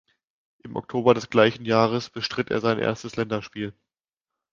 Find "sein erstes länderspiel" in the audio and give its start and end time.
2.59-3.71